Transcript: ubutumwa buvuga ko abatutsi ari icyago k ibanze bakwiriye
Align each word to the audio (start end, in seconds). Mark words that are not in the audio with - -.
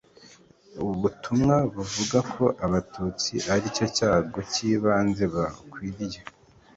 ubutumwa 0.83 1.55
buvuga 1.75 2.17
ko 2.33 2.43
abatutsi 2.65 3.33
ari 3.53 3.67
icyago 3.83 4.37
k 4.51 4.53
ibanze 4.71 5.23
bakwiriye 5.33 6.19